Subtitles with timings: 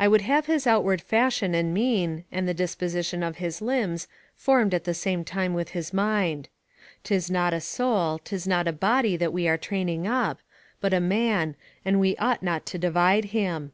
[0.00, 4.74] I would have his outward fashion and mien, and the disposition of his limbs, formed
[4.74, 6.48] at the same time with his mind.
[7.04, 10.40] 'Tis not a soul, 'tis not a body that we are training up,
[10.80, 11.54] but a man,
[11.84, 13.70] and we ought not to divide him.